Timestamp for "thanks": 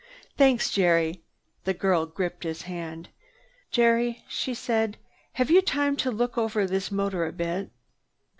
0.35-0.71